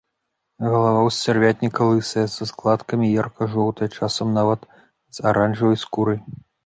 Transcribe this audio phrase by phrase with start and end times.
[0.71, 4.61] Галава ў сцярвятніка лысая, са складкамі, і ярка-жоўтая, часам нават
[5.19, 6.19] з аранжавай скурай.